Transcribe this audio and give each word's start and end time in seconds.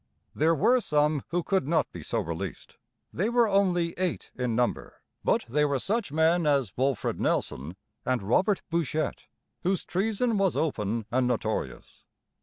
There 0.33 0.55
were 0.55 0.79
some 0.79 1.21
who 1.27 1.43
could 1.43 1.67
not 1.67 1.91
be 1.91 2.01
so 2.01 2.21
released. 2.21 2.77
They 3.13 3.29
were 3.29 3.47
only 3.47 3.93
eight 3.99 4.31
in 4.35 4.55
number, 4.55 4.95
but 5.23 5.45
they 5.47 5.63
were 5.63 5.77
such 5.77 6.11
men 6.11 6.47
as 6.47 6.71
Wolfred 6.75 7.19
Nelson 7.19 7.75
and 8.03 8.23
Robert 8.23 8.63
Bouchette, 8.71 9.27
whose 9.61 9.85
treason 9.85 10.39
was 10.39 10.57
open 10.57 11.05
and 11.11 11.27
notorious. 11.27 12.03